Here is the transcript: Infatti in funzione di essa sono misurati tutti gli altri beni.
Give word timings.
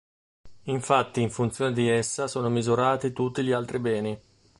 Infatti 0.63 1.21
in 1.21 1.29
funzione 1.29 1.73
di 1.73 1.87
essa 1.87 2.25
sono 2.27 2.49
misurati 2.49 3.13
tutti 3.13 3.43
gli 3.43 3.51
altri 3.51 3.77
beni. 3.77 4.19